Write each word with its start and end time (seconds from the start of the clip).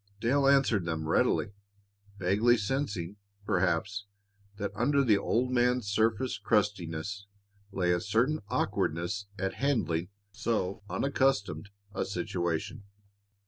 Dale 0.19 0.47
answered 0.47 0.85
them 0.85 1.07
readily, 1.07 1.51
vaguely 2.17 2.57
sensing, 2.57 3.17
perhaps, 3.45 4.07
that 4.57 4.71
under 4.73 5.03
the 5.03 5.19
old 5.19 5.51
man's 5.51 5.85
surface 5.89 6.39
crustiness 6.39 7.27
lay 7.71 7.91
a 7.91 8.01
certain 8.01 8.39
awkwardness 8.47 9.27
at 9.37 9.53
handling 9.61 10.09
so 10.31 10.81
unaccustomed 10.89 11.69
a 11.93 12.03
situation. 12.03 12.83